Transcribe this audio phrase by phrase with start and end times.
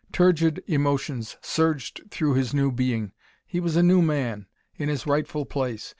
[0.11, 3.11] Turgid emotions surged through his new being.
[3.45, 4.47] He was a new man.
[4.75, 5.89] In his rightful place.